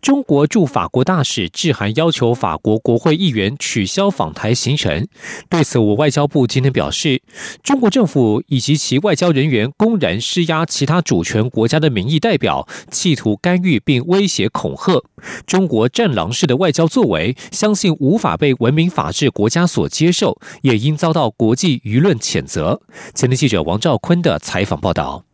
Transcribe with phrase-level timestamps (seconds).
[0.00, 5.06] 中国驻法国大使致函要求法国国会议员取消访台行程。
[5.48, 7.22] 对此，我外交部今天表示，
[7.62, 15.02] 中国政府以及其外交人员公然施压其他主权国家的民意代表，企图干预并威胁恐吓。
[15.46, 22.80] 中国战狼式的外交作为，相信无法被文明法治国家所接受，也应遭到国际舆论谴责。
[23.14, 25.29] 前天记者王兆坤的采访报道。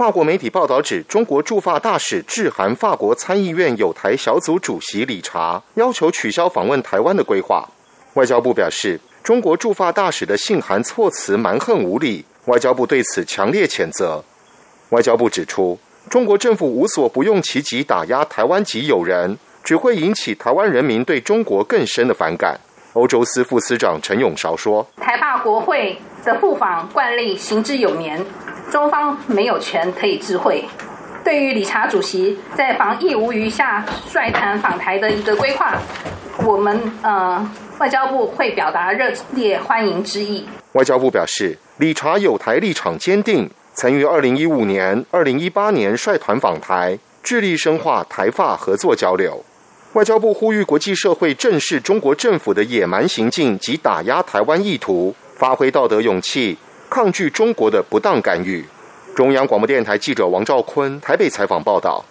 [0.00, 7.68] 法国媒体报道指，中国驻法大使致函法国参议院有台小组主席理查，要求取消访问台湾的规划。
[8.14, 14.24] 外交部表示，中国驻法大使的信函措辞蛮横无理，外交部对此强烈谴责。
[14.88, 22.58] 外交部指出，中国政府无所不用其极打压台湾及友人，只会引起台湾人民对中国更深的反感。
[22.94, 28.24] 欧洲司副司长陈永韶说：“台大国会的赴访惯例行之有年。”
[28.70, 30.64] 中方没有权可以智慧。
[31.22, 35.76] 对于理查主席在防疫无余下率团访台的一个规划，
[36.46, 37.46] 我们呃
[37.78, 40.46] 外交部会表达热烈欢迎之意。
[40.72, 49.44] 外交部表示，理查有台立场坚定，曾于二零一五年、二零一八年率团访台，致力深化台法合作交流。
[49.92, 56.56] 外交部呼吁国际社会正视中国政府的野蛮行径及打压台湾意图，发挥道德勇气。
[56.90, 58.64] 抗拒中国的不当干预。
[59.14, 62.04] 中央广播电台记者王兆坤台北采访报道。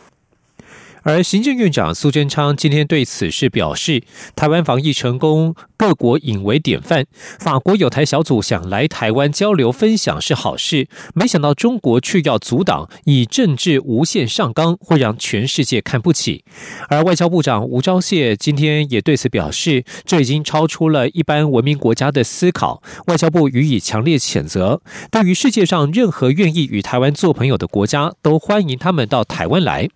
[1.03, 4.03] 而行政院长苏贞昌今天对此事表示，
[4.35, 7.05] 台湾防疫成功，各国引为典范。
[7.39, 16.43] 法国有台小组想来台湾交流分享是好事，没想到中国却要阻挡，以政治无限上纲，会让全世界看不起。
[16.89, 24.81] 而外交部长吴钊燮今天也对此表示，这已经超出了一般文明国家的思考，外交部予以强烈谴责。
[25.09, 29.89] 对于世界上任何愿意与台湾做朋友的国家，都欢迎他们到台湾来。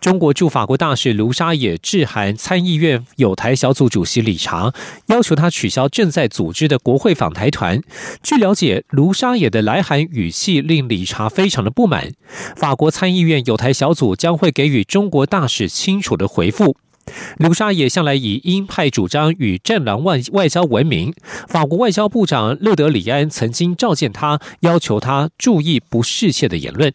[0.00, 4.72] 中国驻法国大使卢沙野致函参议院友台小组主席理查，
[5.06, 7.80] 要求他取消正在组织的国会访台团。
[8.22, 12.12] 据了解，卢沙野的来函语气令理查非常的不满。
[12.56, 16.76] 法国参议院友台小组将会给予中国大使清楚的回复。
[17.38, 21.12] 卢沙野向来以鹰派主张与战狼外外交闻名。
[21.48, 26.92] 法国外交部长勒德里安曾经召见他，要求他注意不适切的言论。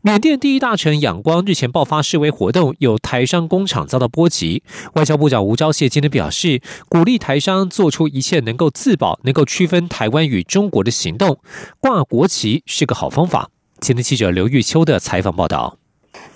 [0.00, 4.62] 缅甸第一大城仰光日前爆发示威活动，有台商工厂遭到波及。
[4.94, 11.40] 外交部长吴钊燮今天表示，鼓励台商做出一切能够自保、能够区分台湾与中国的行动。
[11.80, 13.50] 挂国旗是个好方法。
[13.80, 15.76] 今天记者刘玉秋的采访报道。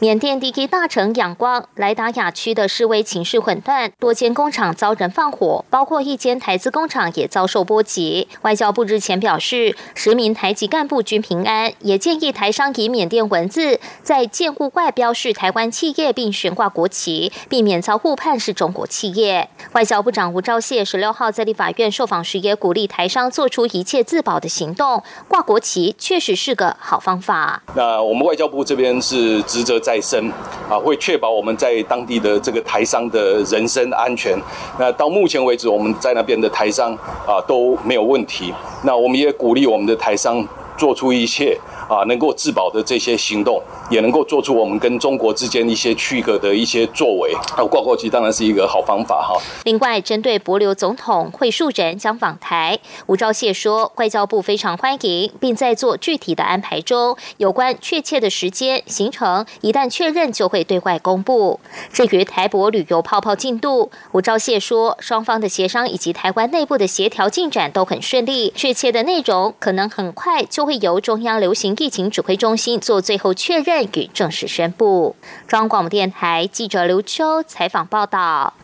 [0.03, 8.27] 缅甸第一大城仰光莱达雅区的示威情绪混乱，多间工厂遭人放火，包括一间台资工厂也遭受波及。
[8.41, 19.49] 外交部日前表示，十名台籍干部均平安，也建议台商以缅甸文字在建物外标示台湾企业，并悬挂国旗，避免遭误判是中国企业。
[19.71, 27.63] 外交部长吴钊燮十六号在立法院受访时也鼓励台商做出一切自保的行动，挂国旗确实是个好方法。
[27.77, 29.92] 那我们外交部这边是职责在。
[29.93, 30.27] 再生
[30.71, 34.35] 啊，会确保我们在当地的这个台商的人身安全。
[34.79, 36.95] 那到目前为止，我们在那边的台商
[37.27, 38.55] 啊都没有问题。
[38.85, 40.43] 那我们也鼓励我们的台商
[40.79, 41.59] 做出一切。
[41.89, 43.61] 啊，能够自保的这些行动，
[43.93, 47.35] 也能够做出我们跟中国之间一些区隔的一些作为。
[47.55, 49.39] 啊，挂国旗当然是一个好方法哈。
[49.65, 61.61] 另外，针对博留总统会述人将访台，吴钊燮说，外交部非常欢迎，并在做具体的安排中，有关确切的时间行程，一旦确认就会对外公布。
[61.93, 71.77] 至于台博旅游泡泡进度，吴钊燮说，双方的协商以及台湾内部的协调进展都很顺利，确切的内容可能很快就会由中央流行。
[71.83, 73.82] 疫情指挥中心做最后确认
[74.13, 75.17] 正式宣布。
[75.47, 78.55] 中央广播电台记者刘秋采访报道。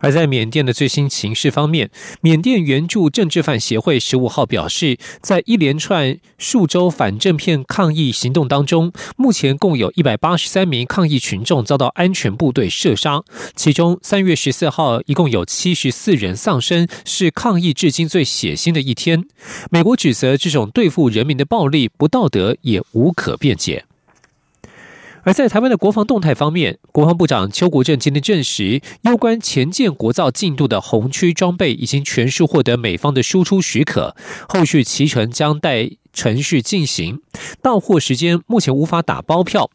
[0.00, 1.90] 而在缅甸的最新情势方面，
[2.20, 13.24] 缅甸援助政治犯协会十五号表示，在一连串数周反政片抗议行动当中，目前共有一百八十三名抗议群众遭到安全部队射杀，
[13.56, 19.24] 其中三月十四号一共有七十四人丧生，是抗议至今最血腥的一天。
[19.68, 23.84] 美国指责这种对付人民的暴力不道德，也无可辩解。
[25.28, 34.16] 而在台湾的国防动态方面，国防部长邱国正今天证实，有关前舰国造进度的红区装备已经全数获得美方的输出许可，
[34.48, 37.20] 后续期程将待程序进行，
[37.60, 39.68] 到货时间目前无法打包票。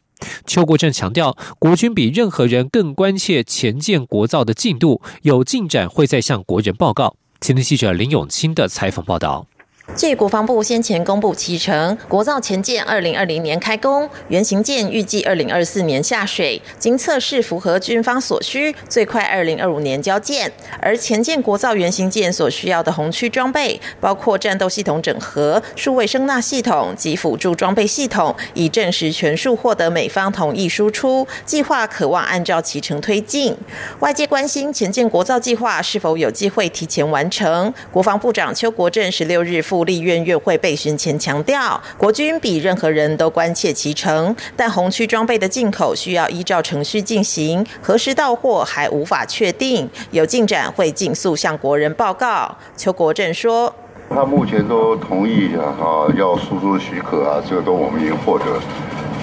[0.47, 7.15] 邱国正强调，国军比任何人更关切前舰国造的进度，有进展会再向国人报告。
[7.39, 9.45] 前天记者林永清的采访报道。
[9.95, 20.51] 据国防部先前公布期程，国造前舰二零二零年开工，原型舰预计二零二四年下水，经测试符合军方所需，最快二零二五年交舰。
[20.79, 33.55] 而前舰国造原型舰所需要的红区装备，包括战斗系统整合、数位声纳系统及辅助装备系统，已证实全数获得美方同意输出，计划渴望按照期程推进。
[33.99, 39.83] 外界关心前舰国造计划是否有机会提前完成，国防部长邱国正十六日赴。
[39.83, 52.55] 立院院会备询前强调，国军比任何人都关切其成，但红区装备的进口需要依照程序进行，何时到货还无法确定，有进展会尽速向国人报告。
[52.77, 53.73] 邱国正说
[54.09, 58.45] ：“他目前都同意啊，要输出许可啊，这个都我们已经获得。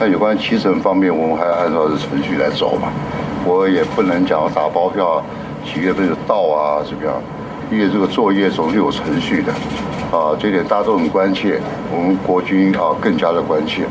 [0.01, 2.91] 那有关提成方面，我们还按照程序来走嘛，
[3.47, 5.25] 我也不能讲打包票
[5.65, 7.23] 几月份就到啊，怎么样？
[7.71, 9.53] 因为这个作业总是有程序的。”
[10.11, 11.61] 啊，这点大家都很关切，
[11.93, 13.85] 我们国军啊更加的关切，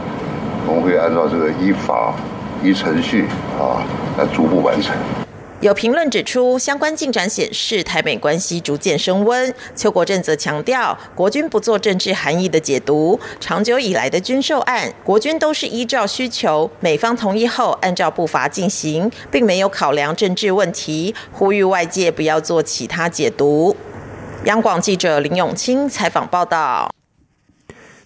[0.68, 2.14] 我们会按照这个依法、
[2.62, 3.24] 依程序
[3.58, 3.80] 啊
[4.18, 4.94] 来逐步完成。
[5.62, 9.54] 有评论指出，相关进展显示台美关系逐渐升温。
[9.76, 23.76] 邱国正则强调，国军不做政治含义的解读，长久以来的军售案，国军都是依照需求，美方同意后按照步伐进行，并没有考量政治问题，呼吁外界不要做其他解读。
[24.46, 26.90] 央广记者林永清采访报道。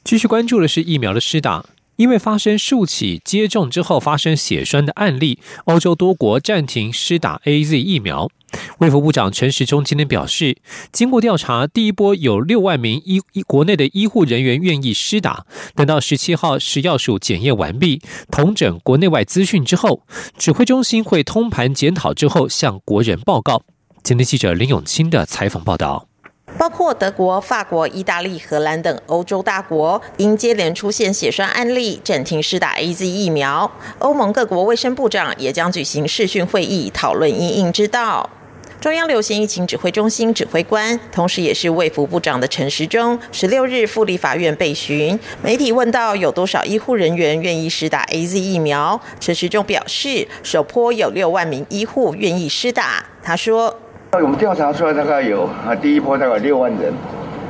[0.03, 1.63] 继续关注的是疫苗的施打，
[1.95, 8.29] 因为发生数起接种之后发生血栓的案例，欧洲多国暂停施打 A Z 疫苗。
[8.77, 10.57] 卫福部长陈时中今天表示，
[10.91, 17.99] 经过调查，第一波有六万名医国内的医护人员愿意施打，等到十七号食药署检验完毕，
[18.29, 20.03] 统整国内外资讯之后，
[20.37, 23.63] 指挥中心会通盘检讨之后向国人报告。
[24.03, 26.07] 今天记者林永清的采访报道。
[26.57, 33.69] 包括德国、法国、意大利、荷兰等欧洲大国，因接连出现血栓案例，暂停施打 A Z 疫苗。
[33.99, 38.29] 欧盟各国卫生部长也将举行视讯会议，讨论因应之道。
[38.79, 53.05] 中央流行疫情指挥中心指挥官，同时也是卫福部长的陈时中，十六日赴立法院被询，媒体问到有多少医护人员愿意施打 A Z 疫苗，陈时中表示，首波有六万名医护愿意施打。
[53.21, 53.79] 他说。
[54.21, 56.93] 我们调查出来大概有啊，第一波大概六万人，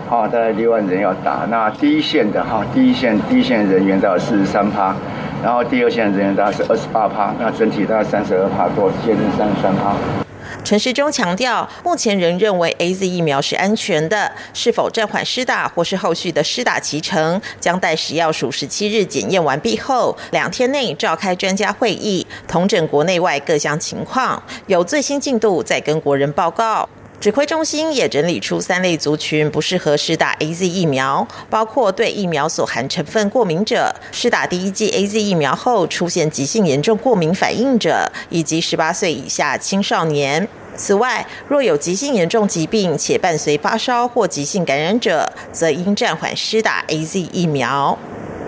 [0.09, 1.45] 啊，大概六万人要打。
[1.49, 4.95] 那第一线的哈，第一线第一线人员大概四十三趴，
[5.43, 10.22] 然后第二线人员大概是二十八趴，那整体大概三十二趴多，接近三十三趴。
[10.63, 26.87] 陈时中强调，目前仍认为 A Z 疫苗是安全的，是否暂缓施打或是后续的施打期程，将待食药署十七日检验完毕后，两天内召开专家会议，同整国内外各项情况，有最新进度再跟国人报告。
[27.23, 40.45] 指挥中心也整理出三类族群不适合施打 A Z 疫苗，包括对疫苗所含成分过敏者、施打第一剂 A Z 疫苗后出现急性严重过敏反应者，以及十八岁以下青少年。
[40.75, 47.97] 此外，若有急性严重疾病且伴随发烧或急性感染者，则应暂缓施打 A Z 疫苗。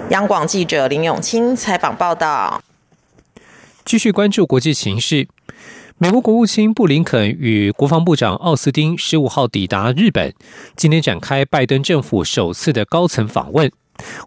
[0.10, 2.62] 央广记者林永清采访报道。
[3.86, 5.30] 继续关注国际形势。
[5.98, 10.34] 美国国务卿布林肯与国防部长奥斯汀十五号抵达日本，
[10.76, 13.72] 今天展开拜登政府首次的高层访问。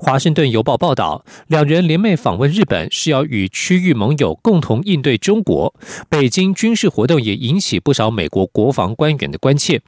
[0.00, 5.74] 华盛顿邮报报道，两人联袂访问日本是要与区域盟友共同应对中国。
[6.08, 9.82] 北京军事活动也引起不少美国国防官员的关切。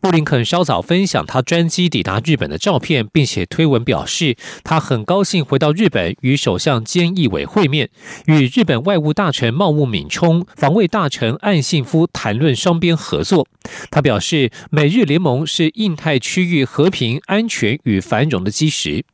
[0.00, 7.90] 布林肯稍早分享他专机抵达日本的照片，并且推文表示，他很高兴回到日本与首相菅义伟会面，
[8.26, 13.46] 与日本外务大臣茂木敏充、防卫大臣岸信夫谈论双边合作。
[13.90, 19.04] 他表示，美日联盟是印太区域和平、安全与繁荣的基石。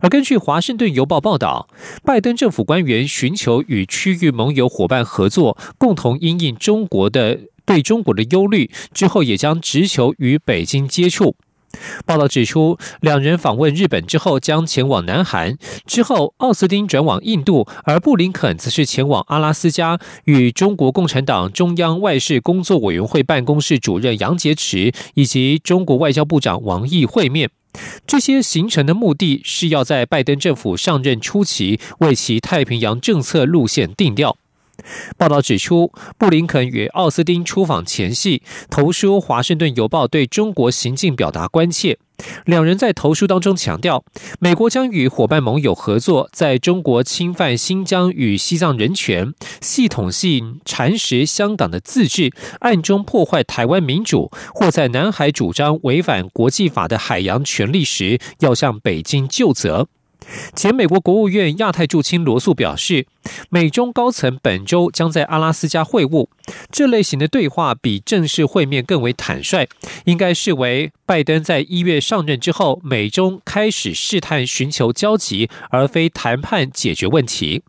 [0.00, 1.68] 而根据《华盛顿邮报》报道，
[2.04, 7.38] 拜登政府官员寻求与区域盟友伙伴合作，共同因应中国的。
[7.70, 11.36] 对中国的忧虑之后，也将直球与北京接触。
[12.04, 15.56] 报道指出，两人访问日本之后，将前往南韩。
[15.86, 27.48] 之后，奥斯汀转往印度，而布林肯则是前往阿拉斯加，与中国共产党中央外事工作委员会办公室主任杨洁篪以及中国外交部长王毅会面。
[28.04, 34.36] 这些行程的目的是要在拜登政府上任初期为其太平洋政策路线定调。
[35.16, 41.98] 报道指出，布林肯与奥斯汀出访前夕，投书《华盛顿邮报》对中国行径表达关切。
[42.44, 44.04] 两人在投书当中强调，
[44.40, 49.32] 美国将与伙伴盟友合作，在中国侵犯新疆与西藏人权、
[49.62, 59.88] 系统性蚕食香港的自治、暗中破坏台湾民主，或在南海主张违反国际法的海洋权利时，要向北京就责。
[60.54, 63.06] 前美国国务院亚太驻青罗素表示，
[63.48, 66.28] 美中高层本周将在阿拉斯加会晤。
[66.70, 69.68] 这类型的对话比正式会面更为坦率，
[70.04, 77.62] 应该视为拜登在一月上任之后，美中开始试探寻求交集，而非谈判解决问题。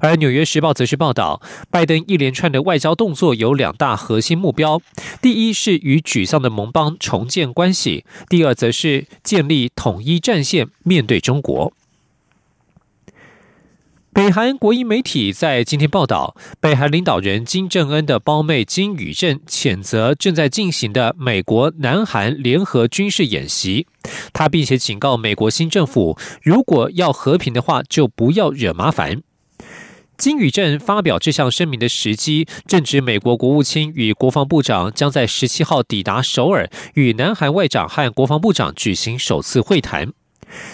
[0.00, 4.82] 而《纽约时报》则是报道，拜登一连串的外交动作有两大核心目标：
[5.22, 11.72] 第一是与沮丧的盟邦重建关系；第二则是建立统一战线，面对中国。
[14.14, 23.88] 北韩国营媒体在今天报道，北韩领导人金正恩的胞妹金宇镇谴责正在进行的美国南韩联合军事演习。
[24.32, 29.20] 他并且警告美国新政府，如果要和平的话，就不要惹麻烦。
[30.16, 40.12] 金宇镇发表这项声明的时机，正值美国国务卿与国防部长将在十七号抵达首尔，与南韩外长和国防部长举行首次会谈。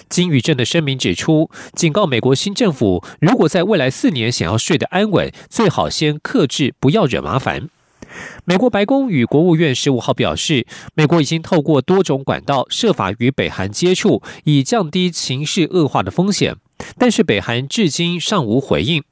[0.08, 7.68] 金宇镇的声明指出，警告美国新政府，如果在未来四年想要睡得安稳，最好先克制，不要惹麻烦。
[8.44, 16.56] 美国白宫与国务院十五号表示，美国已经透过多种管道设法与北韩接触，以降低情势恶化的风险，
[16.98, 19.04] 但是北韩至今尚无回应。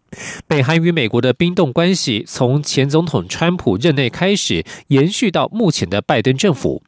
[0.48, 6.82] 北韩与美国的冰冻关系，从前总统川普任内开始，延续到目前的拜登政府。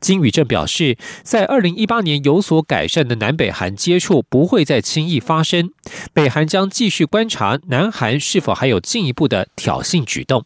[0.00, 5.70] 金宇镇表示，在二零一八年有所改善的南北韩接触不会再轻易发生，
[6.12, 10.44] 北韩将继续观察南韩是否还有进一步的挑衅举动。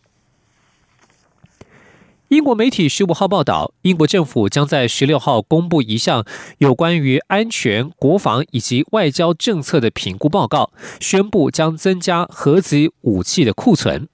[2.28, 6.24] 英国媒体十五号报道，英国政府将在十六号公布一项
[6.58, 14.08] 有关于安全、国防以及外交政策的评估报告，宣布将增加核子武器的库存。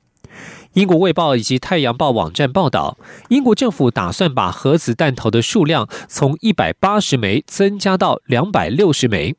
[0.74, 2.96] 英国卫报以及太阳报网站报道，
[3.28, 9.36] 英国政府打算把核子弹头的数量从一百八十枚增加到两百六十枚。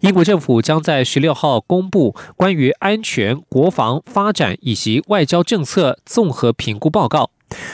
[0.00, 7.30] 英国政府将在十六号公布关于安全、国防、发展以及外交政策综合评估报告。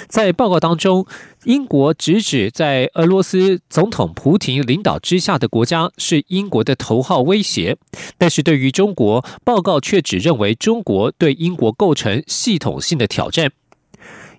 [0.08, 1.06] 在报告当中，
[1.44, 7.76] 英国直指在俄罗斯总统普廷领导之下的国家是英国的头号威胁，
[8.16, 13.52] 但是对于中国，报告却只认为中国对英国构成系统性的挑战。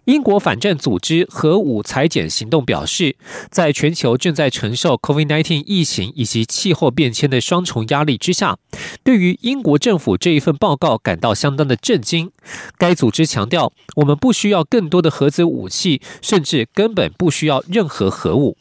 [0.06, 3.16] 英国反战组织核武裁减行动表示，
[3.52, 8.58] 在全球正在承受 COVID-19 疫情以及气候变迁的双重压力之下，
[9.04, 12.32] 对于英国政府这一份报告感到相当的震惊。
[12.78, 18.58] 该组织强调，我们不需要更多的核子武器，甚至根本不需要任何核武。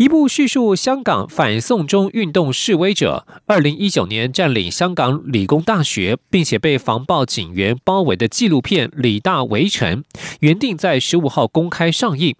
[0.00, 10.02] 一部叙述香港反送中运动示威者二零一九年占领香港理工大学，并且被防暴警员包围的纪录片《李大围城》，
[10.40, 12.34] 原定在十五号公开上映，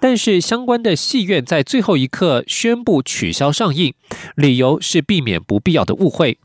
[0.00, 3.94] 但是相关的戏院在最后一刻宣布取消上映，
[4.34, 6.38] 理由是避免不必要的误会。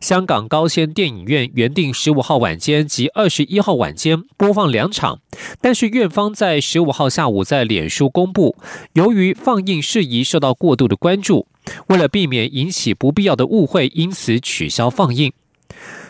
[0.00, 5.20] 香港高仙电影院原定十五号晚间及二十一号晚间播放两场，
[5.60, 8.56] 但是院方在十五号下午在脸书公布，
[8.94, 11.46] 由于放映事宜受到过度的关注，
[11.88, 15.32] 为了避免引起不必要的误会，因此取消放映。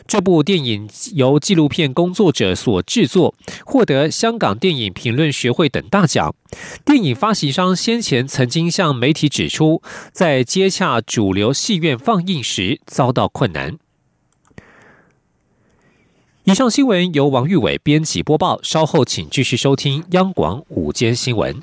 [0.07, 6.35] 这部电影由纪录片工作者所制作，获得香港电影评论学会等大奖。
[6.85, 9.83] 电影发行商先前曾经向媒体指出，
[10.13, 13.79] 在接洽主流戏院放映时遭到困难。
[16.45, 21.63] 以上新闻由王玉伟编辑播报，稍后请继续收听央广午间新闻。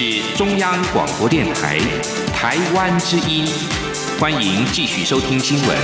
[0.00, 1.76] 是中央广播电台
[2.32, 3.44] 台湾之音，
[4.20, 5.76] 欢迎继续收听新闻。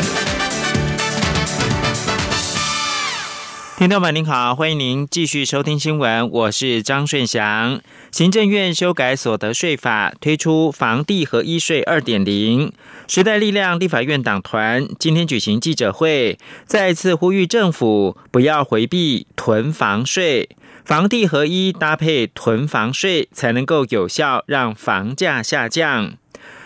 [3.76, 7.80] 听众们您好，欢迎您继续收听新闻，我是张顺祥。
[8.12, 12.72] 行政院修改所得税法，推出房地合一税二点零。
[13.08, 20.48] 时代力量立法院党团今天举行记者会，再次呼吁政府不要回避囤房税，
[20.84, 26.18] 房地合一搭配囤房税，才能够有效让房价下降。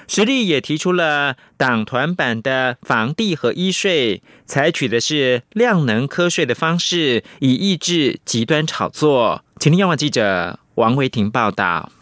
[0.09, 9.45] 实力也提出了党团版的房地合一税，采取的是量能科税的方式，以抑制极端炒作。
[9.61, 11.93] 请听央广记者王维婷报道。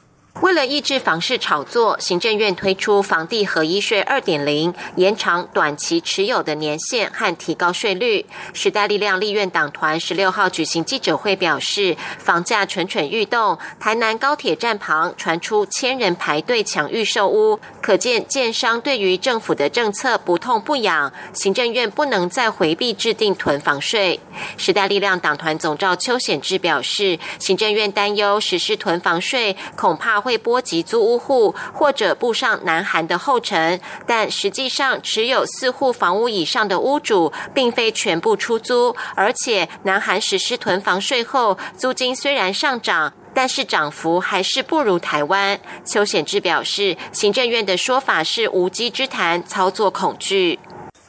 [0.43, 8.27] 为了抑制房市炒作，行政院推出房地合一税二点零，延长短期持有的年限和提高税率。
[8.53, 21.11] 时代力量立院党团十六号举行记者会表示，房价蠢蠢欲动，台南高铁站旁传出千人排队抢预售屋，可见建商对于政府的政策不痛不痒。
[21.33, 24.21] 行政院不能再回避制定囤房税。
[24.59, 30.26] 时代力量党团总召邱显志表示，行政院担忧实施囤房税，恐怕。
[30.27, 45.61] 会波及租屋户，或者步上南韩的后尘，但实际上持有四户房屋以上的屋主，并非全部出租，而且南韩实施囤房税后，租金虽然上涨，但是涨幅还是不如台湾。
[45.85, 50.59] 邱显志表示，行政院的说法是无稽之谈，操作恐惧。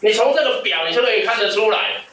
[0.01, 2.03] 你从这个表，你就可以看得出来，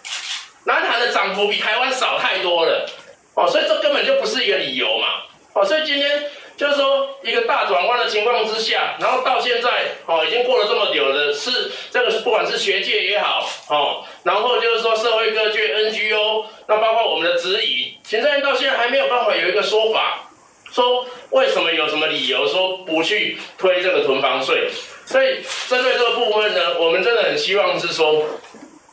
[0.65, 2.89] 南韩的涨幅比台湾少太多了，
[3.35, 5.07] 哦，所以这根本就不是一个理由嘛，
[5.53, 6.23] 哦，所以今天。
[6.57, 9.69] 就是说，一个大转弯的情况之下，然后到现在，
[10.07, 20.29] 哦，已经过了这么久了，是这个是不管是学界也好，哦，然后就是说社会各界 NGO，那包括我们的质疑，行政到现在还没有办法有一个说法，
[20.71, 24.69] 说为什么有什么理由说不去推这个囤房税，
[25.05, 28.25] 所以针对这个部分呢，我们真的很希望是说，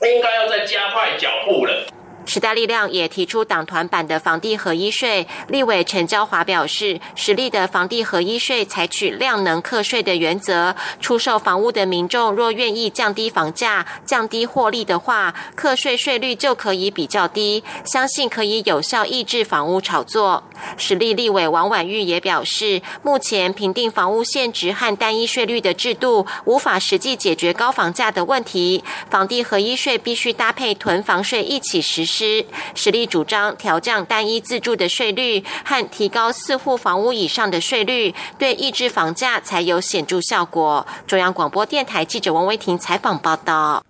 [0.02, 1.86] 应该要再加快脚步了。
[2.26, 20.44] 时代力量也提出党团版的房地合一税，立委陈娇华表示，实力的房地合一税采取量能课税的原则，出售房屋的民众若愿意降低房价、降低获利的话，课税税率就可以比较低，相信可以有效抑制房屋炒作。
[20.78, 32.11] 实力立委王婉玉也表示，目前评定房屋现值和单一税率的制度，无法实际解决高房价的问题，房地合一税必须搭配囤房税一起实施。
[32.12, 32.46] 实
[32.76, 40.86] 实力主张调降单一自住的税率和提高四户房屋以上的税率，对抑制房价才有显著效果。
[41.08, 43.84] 中央广播电台记者王维婷采访报道。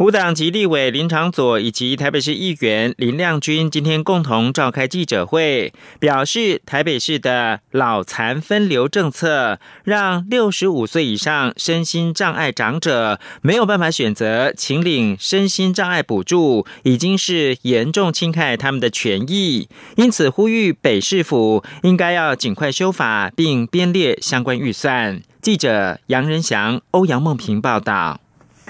[0.00, 25.20] 五党及立委林长佐以及台北市议员林亮君今天共同召开记者会，表示台北市的老残分流政策，让六十五岁以上身心障碍长者没有办法选择请领身心障碍补助，已经是严重侵害他们的权益，因此呼吁北市府应该要尽快修法，并编列相关预算。
[25.42, 28.18] 记者杨仁祥、欧阳梦平报道。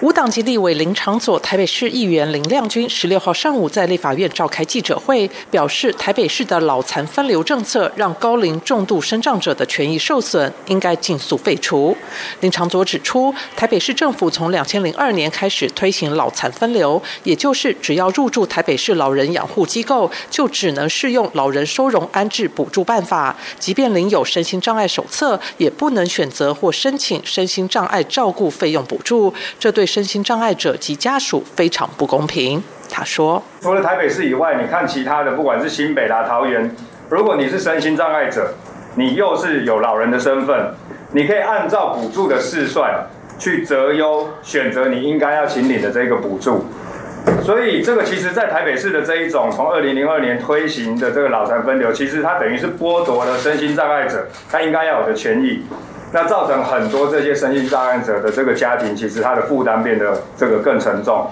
[0.01, 11.95] 无党籍立委林长佐、台北市议员林亮君十六号上午在立法院召开记者会，表示台北市的老残分流政策让高龄重度身障者的权益受损，应该尽速废除。
[12.41, 29.35] 林长佐指出，台北市政府从两千零二年开始推行老残分流，也就是只要入住台北市老人养护机构，就只能适用老人收容安置补助办法，即便领有身心障碍手册，也不能选择或申请身心障碍照顾费用补助。
[29.59, 32.63] 这对身心障碍者及家属非常不公平。
[32.89, 36.75] 他说：“除了台北市以外，你看其他的，不管是新北啦、桃园，
[37.09, 38.55] 如果你是身心障碍者，
[38.95, 40.75] 你又是有老人的身份，
[41.13, 43.07] 你可以按照补助的试算
[43.39, 46.65] 去择优选择你应该要请领的这个补助。
[47.45, 55.65] 所以，这个其实，在台北市的这一种从二零零二年推行的这个老残分流，其实它等于是剥夺了身心障碍者他应该要有的权益。”
[56.13, 61.27] 那造成很多这些身心障碍者的这个家庭，其实他的负担变得这个更沉重。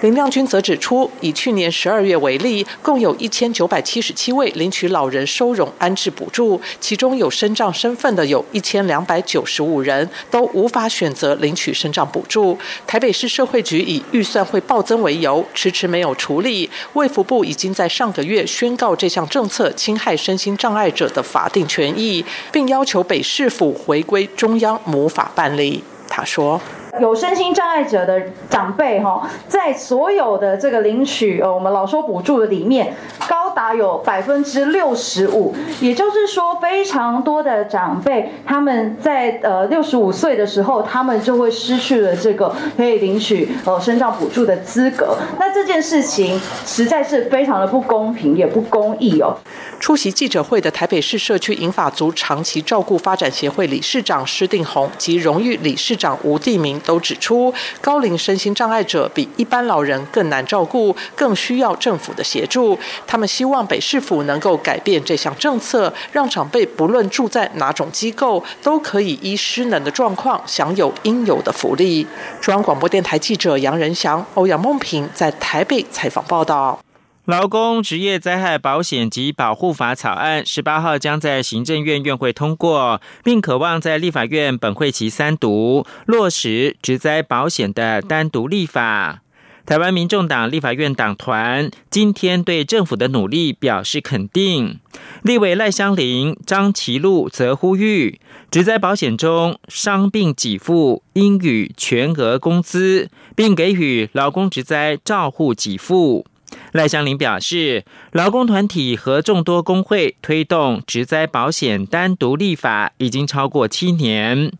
[0.00, 12.56] 林亮君则指出，以去年十二月为例，共有一千九百七十七位领取老人收容安置补助，其中有身障身份的有一千两百九十五人，都无法选择领取身障补助。
[12.86, 16.70] 台北市社会局以预算会暴增为由，迟迟没有处理。
[16.92, 25.82] 卫福部已经在上个月宣告这项政策侵害身心障碍者的法定权益，并要求北市府回归中央母法办理。
[26.08, 26.60] 他说。
[27.00, 32.94] 有身心障碍者的长辈哈，在所有的这个领取呃我们老收补助的里面，
[33.28, 33.48] 高。
[33.58, 45.16] 达有百分之六十五，也就是说，非常多的长辈他们在呃六十五岁的时候，他们就会失去了这个可以领取呃身障补助的资格。
[45.40, 49.36] 那这件事情实在是非常的不公平，也不公义哦。
[49.80, 62.78] 出席记者会的台北市社区银发族长期照顾发展协会理事长施定宏及荣誉理事长吴地明都指出，高龄身心障碍者比一般老人更难照顾，更需要政府的协助。
[63.06, 72.06] 他们希望北市府能够改变这项政策，让长辈不论住在哪种机构，都可以依失能的状况享有应有的福利。
[72.40, 76.78] 中央广播电台记者杨仁祥、欧阳梦平在台北采访报道。
[77.28, 89.20] 劳工职业灾害保险及保护法草案十八号将在行政院院会通过，并渴望在立法院本会期三读落实职灾保险的单独立法。
[89.66, 94.80] 台湾民众党立法院党团今天对政府的努力表示肯定。
[95.20, 98.18] 立委赖香林、张其禄则呼吁，
[98.50, 106.24] 职灾保险中伤病给付应予全额工资，并给予劳工职灾照护给付。
[106.72, 114.52] 赖香林表示，劳工团体和众多工会推动职灾保险单独立法已经超过七年，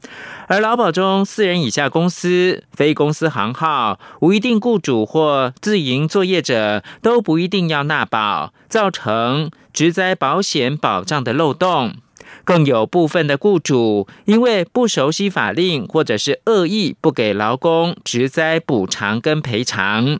[0.46, 11.94] 而劳保中四人以下公司、非公司行号、无一定雇主或自营作业者都不一定要纳保，造成职灾保险保障的漏洞。
[12.44, 20.18] 更有部分的雇主因为不熟悉法令，或者是恶意不给劳工职灾补偿跟赔偿。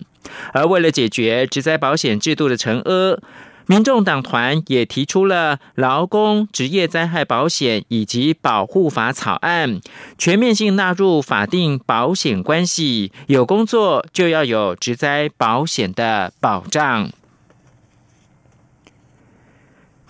[0.53, 3.19] 而为了解决职灾保险制度的成阿，
[3.67, 9.81] 民众党团也提出了劳工职业灾害保险以及保护法草案，
[10.17, 17.11] 全面性纳入法定保险关系，有工作就要有职灾保险的保障。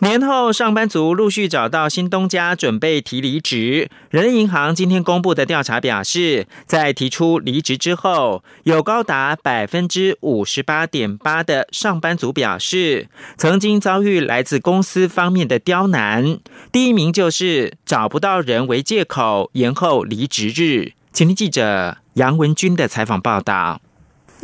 [0.01, 3.91] 年后，上班族陆续找到新东家，准备提离职。
[4.11, 16.39] 人力银行今天公布的调查表示，在提出离职之后，有高达百分之五十八点八的上班族表示，曾经遭遇来自公司方面的刁难。
[16.71, 20.93] 第一名就是找不到人为借口延后离职日。
[21.13, 23.81] 请听记者杨文军的采访报道。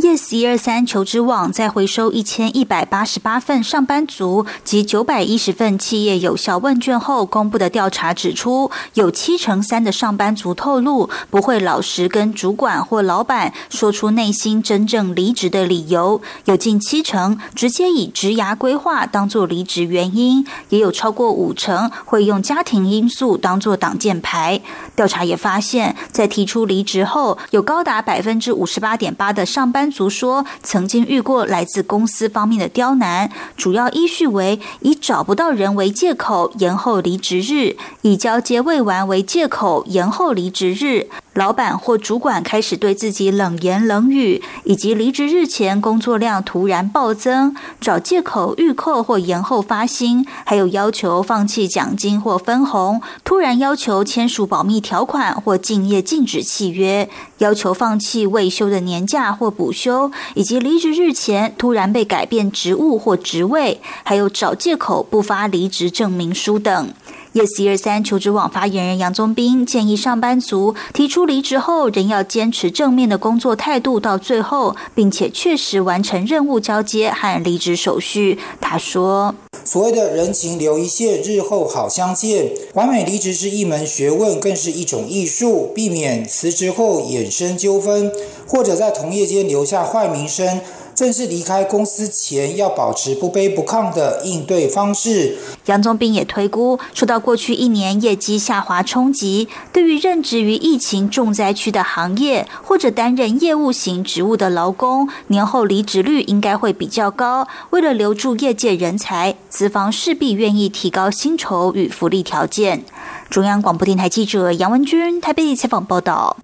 [0.04, 24.60] Yes 一二三求职网在回收一千一百八十八份上班族及九百一十份企业有效问卷后公布的调查指出，有七成三的上班族透露不会老实跟主管或老板说出内心真正离职的理由，有近七成直接以职涯规划当做离职原因，也有超过五成会用家庭因素当做挡箭牌。
[24.94, 29.93] 调查也发现，在提出离职后，有高达百分之五十八点八的上班。
[29.94, 41.08] 族说曾经遇过来自公司方面的刁难，主要依序为以找不到人为借口延后离职日，以交接未完为借口延后离职日。
[41.34, 66.92] 老板或主管开始对自己冷言冷语，以及离职日前工作量突然暴增，找借口预扣或延后发薪，还有要求放弃奖金或分红，突然要求签署保密条款或敬业禁止契约，要求放弃未休的年假或补休，以及离职日前突然被改变职务或职位，还有找借口不发离职证明书等。
[67.34, 78.38] Yes 一二三求职网发言人杨宗斌建议上班族提出离职后，仍要坚持正面的工作态度到最后，并且确实完成任务交接和离职手续。
[78.60, 82.52] 他说：“所谓的人情留一线，日后好相见。
[82.74, 88.12] 完美离职是一门学问，更是一种艺术，避免辞职后衍生纠纷，
[88.46, 90.60] 或者在同业间留下坏名声。”
[90.94, 95.36] 正是离开公司前要保持不卑不亢的应对方式。
[95.66, 107.48] 杨宗斌也推估，受到过去一年业绩下滑冲击，对于任职于疫情重灾区的行业或者担任业务型职务的劳工，年后离职率应该会比较高。
[107.70, 112.84] 为了留住业界人才，资方势必愿意提高薪酬与福利条件。
[113.30, 116.36] 中央广播电台记者杨文君台北采访报道。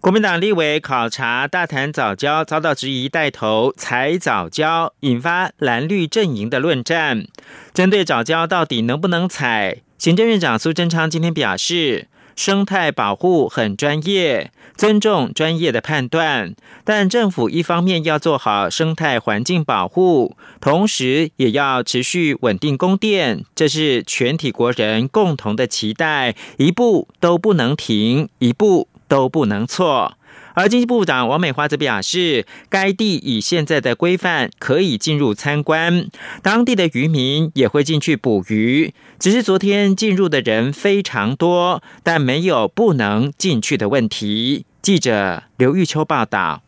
[0.00, 7.26] 国民党立委考察大谈早教，遭到质疑带头踩早教，引发蓝绿阵营的论战。
[7.74, 12.06] 针对早教到底能不能踩，行政院长苏贞昌今天表示，
[12.36, 16.54] 生态保护很专业，尊重专业的判断。
[16.84, 28.86] 但政府一方面要做好生态环境保护，同时也要持续稳定供电，这是全体国人共同的期待，一步都不能停，一步。
[29.08, 30.16] 都不能错，
[30.54, 36.08] 而经济部长王美花则表示，该地以现在的规范可以进入参观，
[36.42, 44.66] 当地的渔民也会进去捕鱼，只是昨天进入的人非常多，但没有不能进去的问题。
[44.82, 46.62] 记者刘玉秋报道。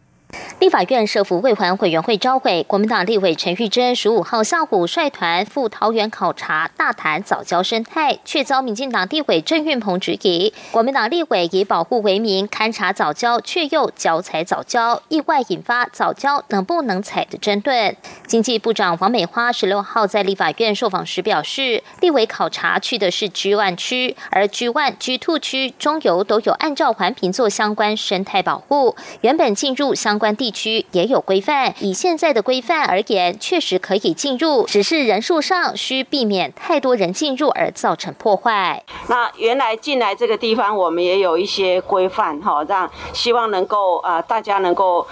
[0.60, 10.52] 立法院社福会环委员会召会，国民党立委陈玉珍十五号下午率团赴桃园考察大潭早教生态，却遭民进党立委郑运鹏质疑。
[10.70, 17.96] 国民党立委以保护为名勘察早教，却又脚踩早教，意外引发早教能不能踩的争论。
[18.26, 30.17] 经济部长王美花十六号在立法院受访时表示，立委考察去的是 G 万区，而 G 万、G two 区中游都有按照环评做相关生态保护，原本进入相。
[30.18, 38.82] 关地区也有规范，以现在的规范而言，确实可以进入，只是人数上需避免太多人进入而造成破坏。
[39.08, 45.06] 那原来进来这个地方，我们也有一些规范，哈，让希望能够啊，大家能够。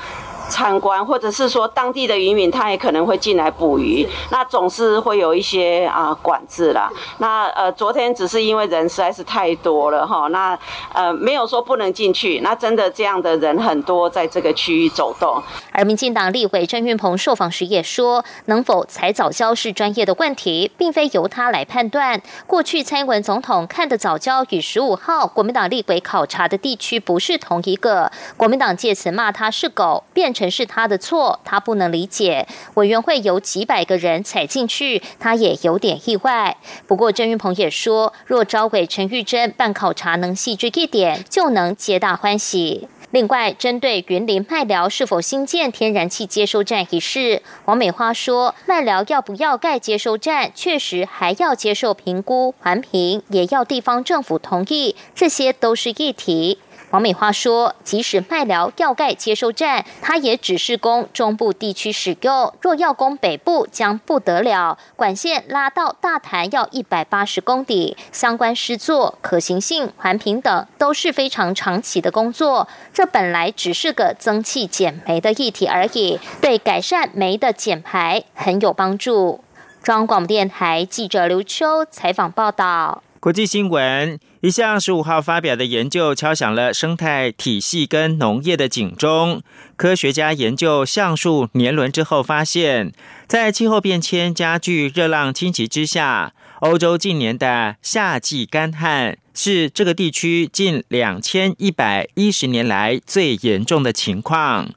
[0.48, 6.90] 参观，或者是说当地的渔民，他也可能会进来捕鱼，那总是会有一些啊管制啦。
[7.18, 10.56] 那呃，昨天只是因为人实在是太多了哈，那
[10.92, 15.42] 呃没有说不能进去，那真的这样的人很多在这个区域走动。
[15.72, 22.22] 而民进党立委郑运鹏受访时也说，能否采早教是专业的问题，并非由他来判断。
[22.46, 30.35] 过去蔡英文总统看的早教与十五号国民党立委考察的地区不是同一个，国民党借此骂他是狗，变。
[30.36, 32.46] 成是他的错，他不能理解。
[32.74, 36.58] 委员会有几百个人踩进去，他也有点意外。
[36.86, 42.86] 不过郑云鹏也说，若招委陈玉珍办考察能细致一点，就能皆大欢喜。
[43.12, 56.58] 另外，针对云林麦寮是否新建天然气接收站一事，王美花说，麦寮要不要盖接收站，确实还要接受评估环评，也要地方政府同意，这些都是议题。
[56.96, 62.54] 王美花说：“即使麦寮要盖接收站，它也只是供中部地区使用。
[62.62, 64.78] 若要供北部，将不得了。
[64.96, 72.66] 管线拉到大潭要一百八十公里，相关施作、可行性、环评等都是非常长期的工作。
[72.94, 79.44] 这本来只是个增气减煤的议题而已，对改善煤的减排很有帮助。”
[79.84, 83.02] 中央广播电台记者刘秋采访报道。
[83.26, 84.20] 国际新闻。
[84.40, 89.42] 一项十五号发表的研究敲响了生态体系跟农业的警钟。
[89.74, 92.92] 科学家研究橡树年轮之后发现，
[93.26, 104.70] 在气候变迁加剧、热浪侵袭之下，欧洲近年的夏季干旱是这个地区近两千一百一十年来最严重的情况。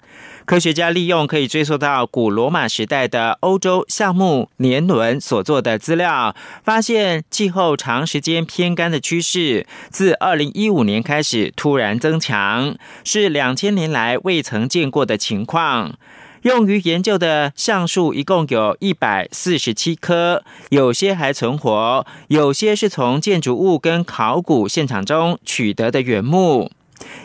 [0.49, 15.93] 科学家利用可以追溯到古罗马时代的欧洲橡木年轮所做的资料，发现气候长时间偏干的趋势自二零一五年开始突然增强，是两千年来未曾见过的情况。
[16.41, 26.71] 用于研究的橡树一共有一百四十七棵，有些还存活，有些是从建筑物跟考古现场中取得的原木。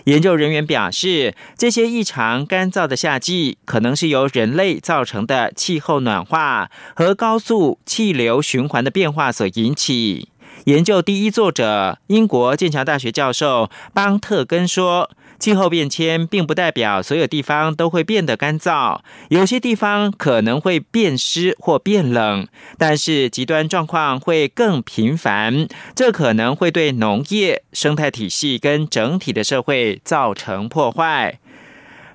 [0.05, 10.29] 研究人员表示，这些异常干燥的夏季可能是由人类造成的气候暖化和高速气流循环的变化所引起。
[10.65, 15.11] 研究第一作者英国剑桥大学教授邦特根说。
[15.39, 22.47] 气候变迁并不代表所有地方都会变得干燥，有些地方可能会变湿或变冷，
[22.79, 31.39] 但是极端状况会更频繁，这可能会对农业生态体系跟整体的社会造成破坏。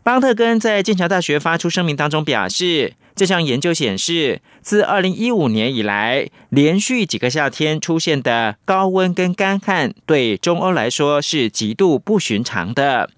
[0.01, 13.09] 邦特根在剑桥大学发出声明当中表示，这项研究显示，自二零一五年以来，连续几个夏天出现的高温跟干旱，对中欧来说是极度不寻常的。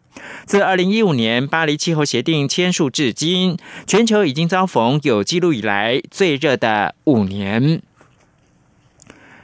[0.48, 7.84] 自二零一五年巴黎气候协定签署至今，全球已经遭逢有记录以来最热的五年。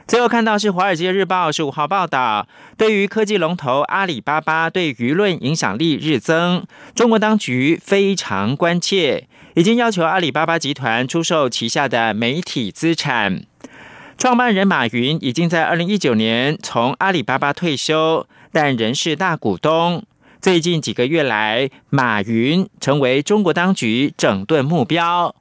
[0.08, 6.64] 最后看到是《华尔街日报》十五号报道，对于科技龙头阿里巴巴对舆论影响力日增，
[6.96, 13.42] 中国当局非常关切，已经要求阿里巴巴集团出售旗下的媒体资产。
[14.16, 20.02] 创办人马云已经在二零一九年从阿里巴巴退休，但仍是大股东。
[20.40, 25.34] 最近几个月来，马云成为中国当局整顿目标。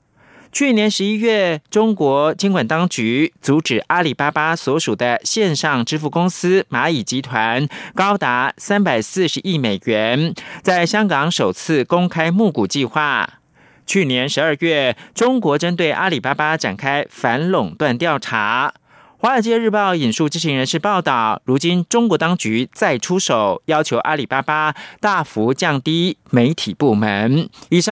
[0.52, 13.40] 去年十一月，中国监管当局阻止阿里巴巴所属的线上支付公司蚂蚁集团高达三百四十亿美元在香港首次公开募股计划。
[13.88, 18.74] 去年十二月，中国针对阿里巴巴展开反垄断调查。
[19.20, 27.50] 华尔街日报引述知情人士报道，如今中国当局再出手，要求阿里巴巴大幅降低媒体部门。
[27.70, 27.86] 以上。